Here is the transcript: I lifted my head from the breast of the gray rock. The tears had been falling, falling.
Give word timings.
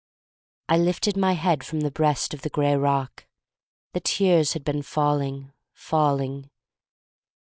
I 0.67 0.77
lifted 0.79 1.15
my 1.15 1.33
head 1.33 1.63
from 1.63 1.81
the 1.81 1.91
breast 1.91 2.33
of 2.33 2.41
the 2.41 2.49
gray 2.49 2.75
rock. 2.75 3.27
The 3.93 3.99
tears 3.99 4.53
had 4.53 4.63
been 4.63 4.81
falling, 4.81 5.53
falling. 5.73 6.49